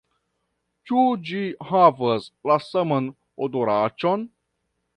Ĉu 0.89 1.03
ĝi 1.27 1.41
havas 1.73 2.25
la 2.51 2.57
saman 2.69 3.13
odoraĉon? 3.49 4.27